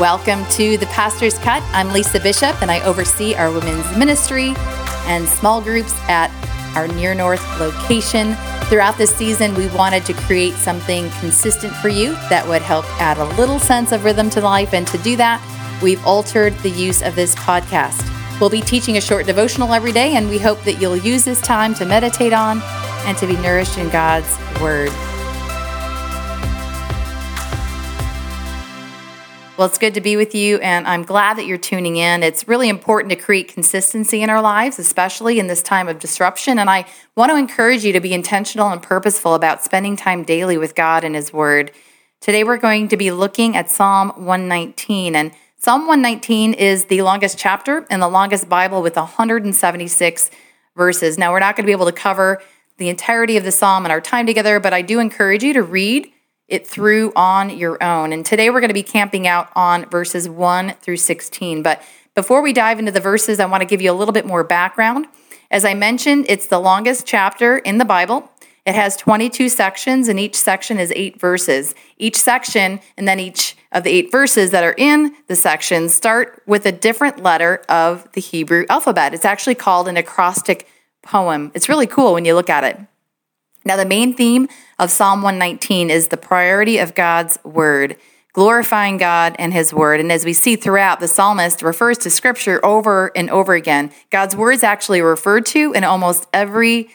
[0.00, 1.62] Welcome to the Pastor's Cut.
[1.74, 4.54] I'm Lisa Bishop, and I oversee our women's ministry
[5.06, 6.30] and small groups at
[6.74, 8.34] our near north location.
[8.64, 13.18] Throughout this season, we wanted to create something consistent for you that would help add
[13.18, 14.72] a little sense of rhythm to life.
[14.72, 15.40] And to do that,
[15.82, 18.08] we've altered the use of this podcast.
[18.40, 21.40] We'll be teaching a short devotional every day, and we hope that you'll use this
[21.42, 22.62] time to meditate on
[23.04, 24.90] and to be nourished in God's Word.
[29.58, 32.22] Well, it's good to be with you, and I'm glad that you're tuning in.
[32.22, 36.58] It's really important to create consistency in our lives, especially in this time of disruption.
[36.58, 40.56] And I want to encourage you to be intentional and purposeful about spending time daily
[40.56, 41.70] with God and His Word.
[42.18, 45.14] Today, we're going to be looking at Psalm 119.
[45.14, 50.30] And Psalm 119 is the longest chapter in the longest Bible with 176
[50.74, 51.18] verses.
[51.18, 52.40] Now, we're not going to be able to cover
[52.78, 55.62] the entirety of the psalm in our time together, but I do encourage you to
[55.62, 56.10] read
[56.52, 58.12] it through on your own.
[58.12, 61.62] And today we're going to be camping out on verses 1 through 16.
[61.62, 61.82] But
[62.14, 64.44] before we dive into the verses, I want to give you a little bit more
[64.44, 65.06] background.
[65.50, 68.30] As I mentioned, it's the longest chapter in the Bible.
[68.66, 71.74] It has 22 sections, and each section is eight verses.
[71.98, 76.42] Each section, and then each of the eight verses that are in the section, start
[76.46, 79.14] with a different letter of the Hebrew alphabet.
[79.14, 80.68] It's actually called an acrostic
[81.02, 81.50] poem.
[81.54, 82.78] It's really cool when you look at it.
[83.64, 87.96] Now, the main theme of Psalm 119 is the priority of God's word,
[88.32, 90.00] glorifying God and his word.
[90.00, 93.92] And as we see throughout, the psalmist refers to scripture over and over again.
[94.10, 96.90] God's word is actually referred to in almost every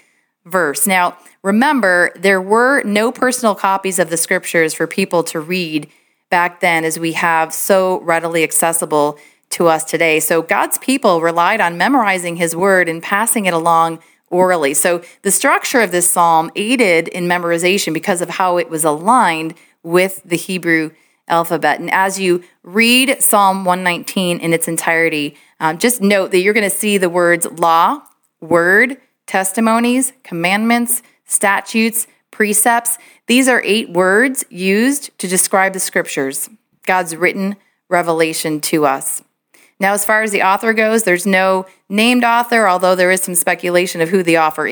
[0.45, 0.87] verse.
[0.87, 5.89] Now, remember, there were no personal copies of the scriptures for people to read
[6.29, 9.17] back then as we have so readily accessible
[9.49, 10.19] to us today.
[10.19, 13.99] So God's people relied on memorizing his word and passing it along
[14.29, 14.73] orally.
[14.73, 19.53] So the structure of this psalm aided in memorization because of how it was aligned
[19.83, 20.91] with the Hebrew
[21.27, 21.79] alphabet.
[21.79, 26.69] And as you read Psalm 119 in its entirety, um, just note that you're going
[26.69, 28.01] to see the words law,
[28.39, 32.97] word, testimonies, commandments, statutes, precepts.
[33.27, 36.49] These are eight words used to describe the scriptures,
[36.85, 37.57] God's written
[37.89, 39.23] revelation to us.
[39.79, 43.35] Now, as far as the author goes, there's no named author, although there is some
[43.35, 44.65] speculation of who the author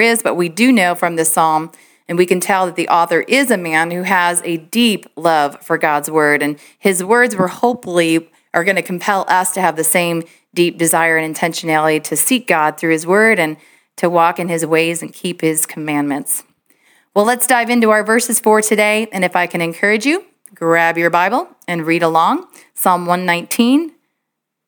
[0.00, 1.72] is, but we do know from this psalm,
[2.06, 5.62] and we can tell that the author is a man who has a deep love
[5.62, 9.76] for God's word, and his words were hopefully are going to compel us to have
[9.76, 13.56] the same deep desire and intentionality to seek God through his word and
[13.96, 16.42] to walk in his ways and keep his commandments.
[17.14, 20.98] Well, let's dive into our verses for today, and if I can encourage you, grab
[20.98, 22.46] your Bible and read along.
[22.74, 23.92] Psalm 119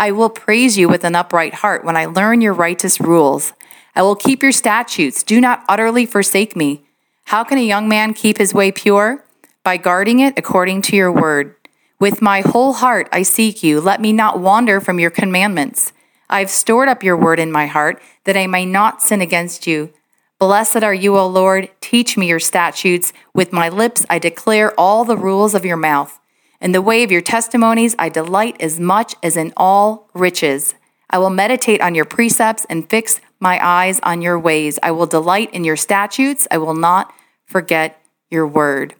[0.00, 3.52] I will praise you with an upright heart when I learn your righteous rules.
[3.94, 5.22] I will keep your statutes.
[5.22, 6.86] Do not utterly forsake me.
[7.26, 9.22] How can a young man keep his way pure?
[9.62, 11.54] By guarding it according to your word.
[11.98, 13.78] With my whole heart I seek you.
[13.78, 15.92] Let me not wander from your commandments.
[16.30, 19.66] I have stored up your word in my heart that I may not sin against
[19.66, 19.92] you.
[20.38, 21.68] Blessed are you, O Lord.
[21.82, 23.12] Teach me your statutes.
[23.34, 26.18] With my lips I declare all the rules of your mouth.
[26.60, 30.74] In the way of your testimonies, I delight as much as in all riches.
[31.08, 34.78] I will meditate on your precepts and fix my eyes on your ways.
[34.82, 36.46] I will delight in your statutes.
[36.50, 37.12] I will not
[37.46, 38.00] forget
[38.30, 38.94] your word.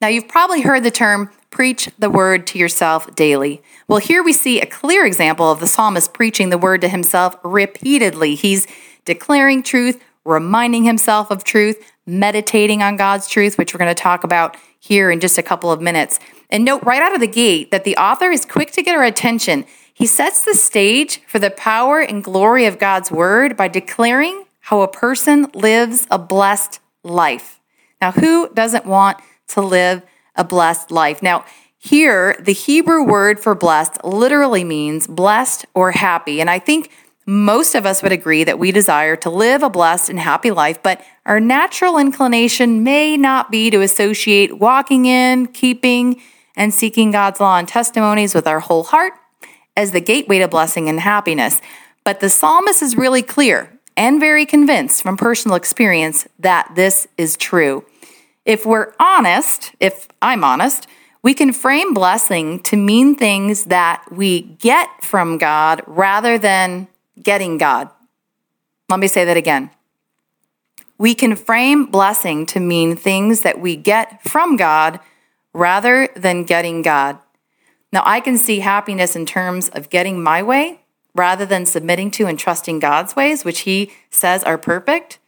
[0.00, 3.62] Now, you've probably heard the term preach the word to yourself daily.
[3.86, 7.36] Well, here we see a clear example of the psalmist preaching the word to himself
[7.44, 8.34] repeatedly.
[8.34, 8.66] He's
[9.04, 14.24] declaring truth, reminding himself of truth, meditating on God's truth, which we're going to talk
[14.24, 16.18] about here in just a couple of minutes.
[16.48, 19.04] And note right out of the gate that the author is quick to get our
[19.04, 19.66] attention.
[19.92, 24.80] He sets the stage for the power and glory of God's word by declaring how
[24.80, 27.60] a person lives a blessed life.
[28.00, 29.18] Now, who doesn't want
[29.48, 30.02] to live
[30.34, 31.22] a blessed life?
[31.22, 31.44] Now,
[31.76, 36.40] here, the Hebrew word for blessed literally means blessed or happy.
[36.40, 36.90] And I think
[37.30, 40.82] most of us would agree that we desire to live a blessed and happy life,
[40.82, 46.20] but our natural inclination may not be to associate walking in, keeping,
[46.56, 49.12] and seeking God's law and testimonies with our whole heart
[49.76, 51.60] as the gateway to blessing and happiness.
[52.02, 57.36] But the psalmist is really clear and very convinced from personal experience that this is
[57.36, 57.84] true.
[58.44, 60.88] If we're honest, if I'm honest,
[61.22, 66.88] We can frame blessing to mean things that we get from God rather than
[67.22, 67.90] getting God.
[68.88, 69.70] Let me say that again.
[70.98, 75.00] We can frame blessing to mean things that we get from God
[75.54, 77.18] rather than getting God.
[77.92, 80.80] Now, I can see happiness in terms of getting my way
[81.14, 85.18] rather than submitting to and trusting God's ways, which He says are perfect.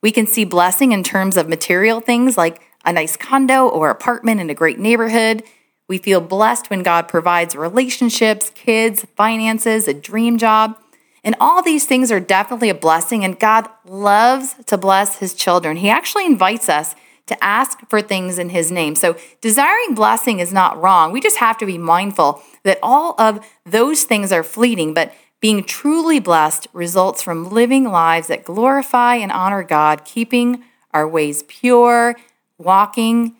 [0.00, 4.40] We can see blessing in terms of material things like a nice condo or apartment
[4.40, 5.42] in a great neighborhood.
[5.88, 10.78] We feel blessed when God provides relationships, kids, finances, a dream job.
[11.26, 15.78] And all these things are definitely a blessing, and God loves to bless His children.
[15.78, 16.94] He actually invites us
[17.26, 18.94] to ask for things in His name.
[18.94, 21.10] So, desiring blessing is not wrong.
[21.10, 25.64] We just have to be mindful that all of those things are fleeting, but being
[25.64, 30.62] truly blessed results from living lives that glorify and honor God, keeping
[30.94, 32.14] our ways pure,
[32.56, 33.34] walking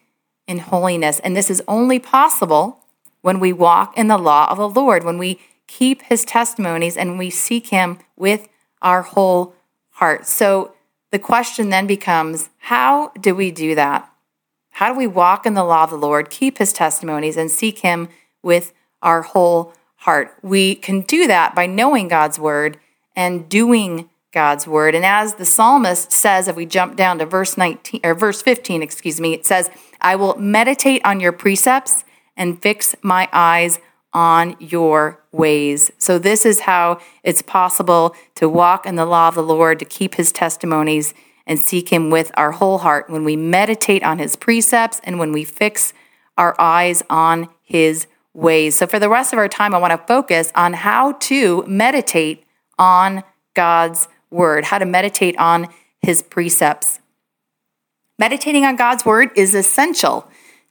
[0.49, 1.21] in holiness.
[1.21, 2.81] And this is only possible
[3.23, 7.19] when we walk in the law of the Lord, when we keep his testimonies and
[7.19, 8.49] we seek him with
[8.83, 9.55] our whole
[9.91, 10.27] heart.
[10.27, 10.73] So,
[11.13, 14.11] the question then becomes how do we do that?
[14.73, 17.79] How do we walk in the law of the Lord, keep his testimonies, and seek
[17.79, 18.09] him
[18.43, 20.35] with our whole heart?
[20.43, 22.79] We can do that by knowing God's word
[23.15, 24.95] and doing God's word.
[24.95, 28.83] And as the psalmist says, if we jump down to verse 19 or verse 15,
[28.83, 29.71] excuse me, it says,
[30.03, 32.05] I will meditate on your precepts
[32.37, 33.79] and fix my eyes
[34.17, 35.93] on your ways.
[35.99, 39.85] So, this is how it's possible to walk in the law of the Lord, to
[39.85, 41.13] keep his testimonies,
[41.47, 45.33] and seek him with our whole heart when we meditate on his precepts and when
[45.33, 45.93] we fix
[46.39, 48.75] our eyes on his ways.
[48.75, 52.43] So, for the rest of our time, I want to focus on how to meditate
[52.79, 53.23] on
[53.53, 55.69] God's word, how to meditate on
[56.01, 57.01] his precepts.
[58.19, 60.27] Meditating on God's word is essential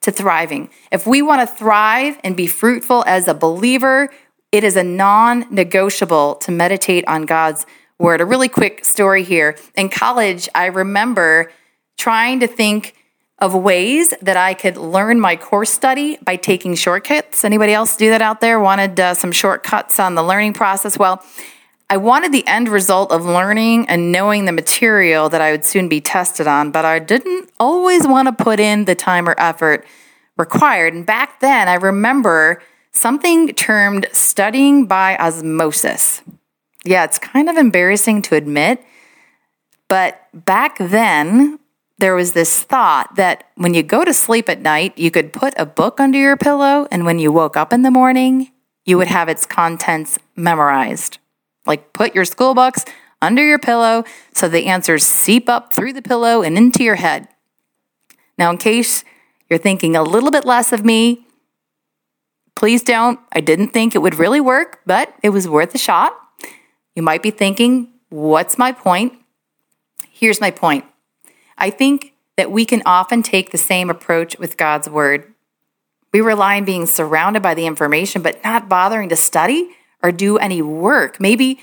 [0.06, 0.70] to thriving.
[0.92, 4.10] If we want to thrive and be fruitful as a believer,
[4.52, 7.66] it is a non negotiable to meditate on God's
[8.00, 8.22] word.
[8.22, 9.58] A really quick story here.
[9.76, 11.52] In college, I remember
[11.98, 12.96] trying to think
[13.40, 17.44] of ways that I could learn my course study by taking shortcuts.
[17.44, 18.60] Anybody else do that out there?
[18.60, 20.98] Wanted uh, some shortcuts on the learning process?
[20.98, 21.24] Well,
[21.90, 25.88] I wanted the end result of learning and knowing the material that I would soon
[25.88, 29.86] be tested on, but I didn't always want to put in the time or effort
[30.36, 30.94] required.
[30.94, 32.62] And back then, I remember
[32.92, 36.24] something termed studying by osmosis.
[36.84, 38.84] Yeah, it's kind of embarrassing to admit,
[39.88, 41.60] but back then,
[41.98, 45.54] there was this thought that when you go to sleep at night, you could put
[45.58, 48.52] a book under your pillow, and when you woke up in the morning,
[48.86, 51.20] you would have its contents memorized.
[51.66, 52.86] Like put your school books
[53.22, 54.04] under your pillow
[54.34, 57.28] so the answers seep up through the pillow and into your head.
[58.38, 59.04] Now, in case
[59.50, 61.26] you're thinking a little bit less of me,
[62.56, 63.20] please don't.
[63.32, 66.16] I didn't think it would really work, but it was worth a shot.
[66.96, 69.14] You might be thinking, what's my point?
[70.10, 70.86] Here's my point.
[71.58, 75.34] I think that we can often take the same approach with God's word.
[76.14, 79.72] We rely on being surrounded by the information, but not bothering to study
[80.06, 81.20] or do any work.
[81.20, 81.60] Maybe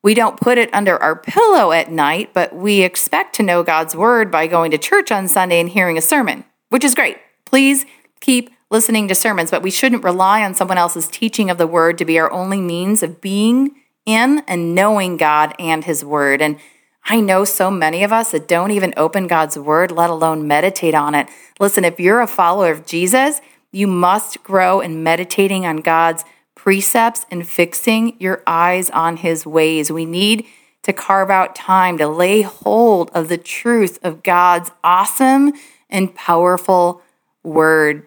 [0.00, 3.96] we don't put it under our pillow at night, but we expect to know God's
[3.96, 7.18] word by going to church on Sunday and hearing a sermon, which is great.
[7.44, 7.84] Please
[8.20, 11.98] keep listening to sermons, but we shouldn't rely on someone else's teaching of the word
[11.98, 13.74] to be our only means of being
[14.06, 16.40] in and knowing God and his word.
[16.40, 16.60] And
[17.04, 20.94] I know so many of us that don't even open God's word, let alone meditate
[20.94, 21.28] on it.
[21.58, 23.40] Listen, if you're a follower of Jesus,
[23.72, 26.24] you must grow in meditating on God's
[26.62, 29.90] precepts and fixing your eyes on his ways.
[29.90, 30.44] We need
[30.82, 35.54] to carve out time to lay hold of the truth of God's awesome
[35.88, 37.00] and powerful
[37.42, 38.06] word.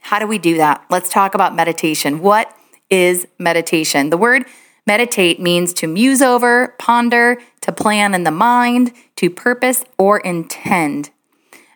[0.00, 0.84] How do we do that?
[0.90, 2.20] Let's talk about meditation.
[2.20, 2.54] What
[2.90, 4.10] is meditation?
[4.10, 4.44] The word
[4.86, 11.08] meditate means to muse over, ponder, to plan in the mind, to purpose or intend.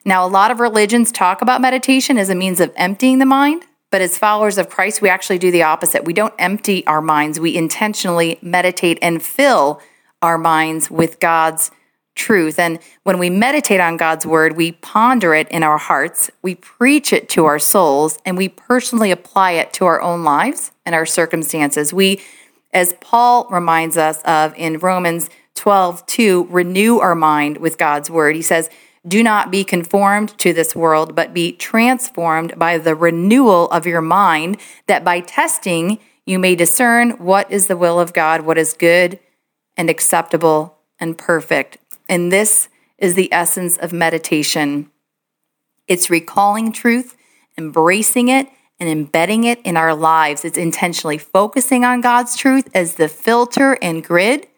[0.04, 3.64] Now, a lot of religions talk about meditation as a means of emptying the mind,
[3.90, 6.04] but as followers of Christ, we actually do the opposite.
[6.04, 9.80] We don't empty our minds, we intentionally meditate and fill
[10.22, 11.70] our minds with God's
[12.14, 12.58] truth.
[12.58, 17.12] And when we meditate on God's word, we ponder it in our hearts, we preach
[17.12, 21.06] it to our souls, and we personally apply it to our own lives and our
[21.06, 21.94] circumstances.
[21.94, 22.20] We,
[22.72, 28.36] as Paul reminds us of in Romans 12, 2, renew our mind with God's word.
[28.36, 28.68] He says,
[29.06, 34.02] do not be conformed to this world, but be transformed by the renewal of your
[34.02, 38.74] mind, that by testing you may discern what is the will of God, what is
[38.74, 39.18] good
[39.76, 41.78] and acceptable and perfect.
[42.08, 44.90] And this is the essence of meditation
[45.88, 47.16] it's recalling truth
[47.60, 50.44] embracing it, and embedding it in our lives.
[50.44, 54.48] It's intentionally focusing on God's truth as the filter and grid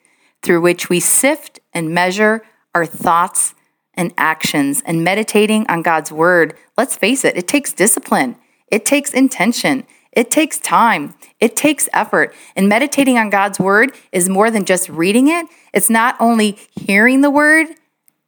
[0.43, 3.55] through which we sift and measure our thoughts
[3.95, 4.83] and actions.
[4.87, 8.37] And meditating on God's word, let's face it, it takes discipline,
[8.69, 12.35] it takes intention, it takes time, it takes effort.
[12.55, 17.21] And meditating on God's word is more than just reading it, it's not only hearing
[17.21, 17.69] the word.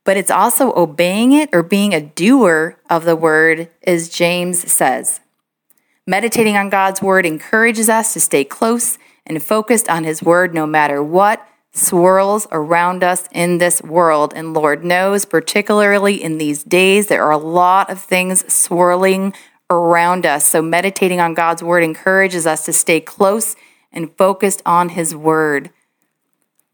[0.04, 5.20] But it's also obeying it or being a doer of the word, as James says.
[6.06, 10.66] Meditating on God's word encourages us to stay close and focused on his word no
[10.66, 14.32] matter what swirls around us in this world.
[14.34, 19.34] And Lord knows, particularly in these days, there are a lot of things swirling
[19.68, 20.46] around us.
[20.46, 23.56] So meditating on God's word encourages us to stay close
[23.92, 25.70] and focused on his word.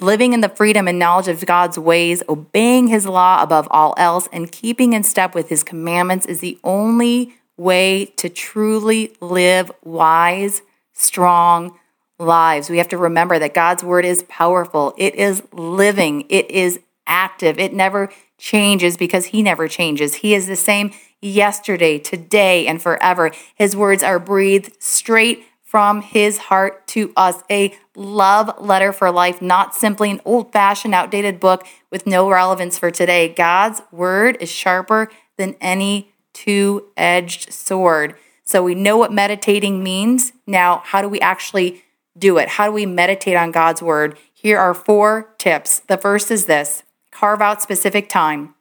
[0.00, 4.28] Living in the freedom and knowledge of God's ways, obeying his law above all else,
[4.33, 10.62] and keeping in step with his commandments is the only way to truly live wise,
[10.95, 11.78] strong
[12.21, 12.71] lives.
[12.71, 17.59] We have to remember that God's word is powerful, it is living, it is active,
[17.59, 20.17] it never changes because He never changes.
[20.17, 23.31] He is the same yesterday, today, and forever.
[23.55, 27.43] His words are breathed straight from His heart to us.
[27.50, 32.79] A love letter for life, not simply an old fashioned, outdated book with no relevance
[32.79, 33.29] for today.
[33.29, 38.15] God's word is sharper than any two edged sword.
[38.43, 40.33] So we know what meditating means.
[40.47, 41.85] Now, how do we actually
[42.19, 42.50] do it?
[42.50, 44.19] How do we meditate on God's word?
[44.33, 45.81] Here are four tips.
[45.81, 48.55] The first is this carve out specific time.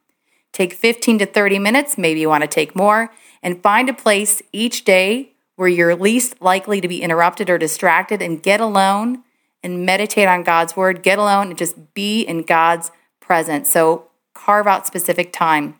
[0.52, 4.42] Take 15 to 30 minutes, maybe you want to take more, and find a place
[4.52, 9.22] each day where you're least likely to be interrupted or distracted and get alone
[9.62, 11.02] and meditate on God's word.
[11.02, 12.90] Get alone and just be in God's
[13.20, 13.70] presence.
[13.70, 15.78] So carve out specific time.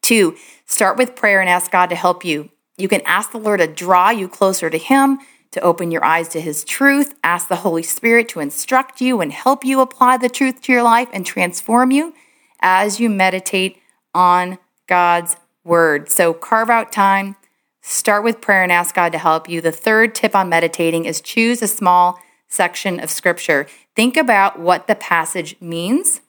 [0.00, 2.50] Two, start with prayer and ask God to help you.
[2.76, 5.18] You can ask the Lord to draw you closer to Him,
[5.52, 7.14] to open your eyes to His truth.
[7.22, 10.82] Ask the Holy Spirit to instruct you and help you apply the truth to your
[10.82, 12.14] life and transform you
[12.60, 13.78] as you meditate
[14.14, 16.10] on God's Word.
[16.10, 17.36] So carve out time,
[17.80, 19.60] start with prayer, and ask God to help you.
[19.60, 22.18] The third tip on meditating is choose a small
[22.48, 23.66] section of Scripture.
[23.94, 26.20] Think about what the passage means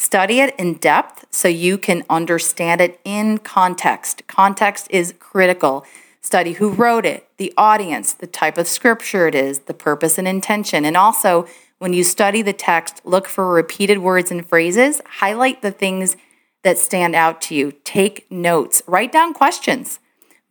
[0.00, 4.26] Study it in depth so you can understand it in context.
[4.26, 5.84] Context is critical.
[6.22, 10.28] Study who wrote it, the audience, the type of scripture it is, the purpose and
[10.28, 10.84] intention.
[10.84, 11.46] And also,
[11.78, 15.00] when you study the text, look for repeated words and phrases.
[15.06, 16.16] Highlight the things
[16.62, 17.72] that stand out to you.
[17.84, 18.82] Take notes.
[18.86, 19.98] Write down questions.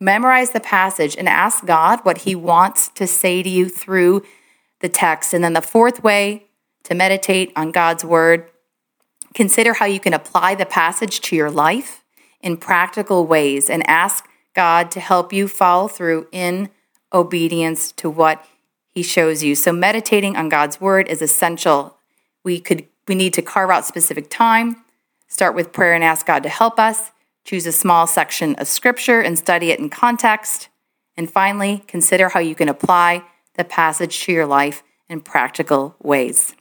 [0.00, 4.24] Memorize the passage and ask God what He wants to say to you through
[4.80, 5.32] the text.
[5.32, 6.48] And then the fourth way
[6.84, 8.50] to meditate on God's word
[9.34, 12.04] Consider how you can apply the passage to your life
[12.40, 16.70] in practical ways and ask God to help you follow through in
[17.12, 18.44] obedience to what
[18.88, 19.54] he shows you.
[19.54, 21.96] So meditating on God's word is essential.
[22.44, 24.84] We could we need to carve out specific time,
[25.26, 27.10] start with prayer and ask God to help us,
[27.44, 30.68] choose a small section of scripture and study it in context,
[31.16, 33.24] and finally, consider how you can apply
[33.56, 36.54] the passage to your life in practical ways.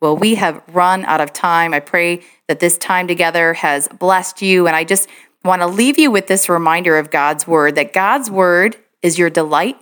[0.00, 1.72] Well, we have run out of time.
[1.72, 4.66] I pray that this time together has blessed you.
[4.66, 5.08] And I just
[5.44, 9.30] want to leave you with this reminder of God's word that God's word is your
[9.30, 9.76] delight,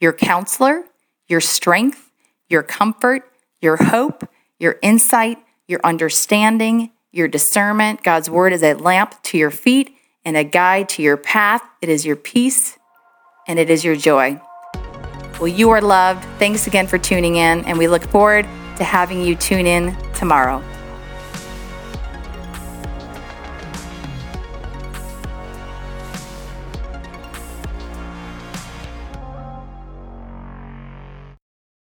[0.00, 0.84] your counselor,
[1.28, 2.10] your strength,
[2.48, 4.28] your comfort, your hope,
[4.58, 8.02] your insight, your understanding, your discernment.
[8.02, 11.62] God's word is a lamp to your feet and a guide to your path.
[11.80, 12.78] It is your peace
[13.46, 14.40] and it is your joy.
[15.40, 16.24] Well, you are loved.
[16.38, 18.44] Thanks again for tuning in, and we look forward
[18.76, 20.62] to having you tune in tomorrow.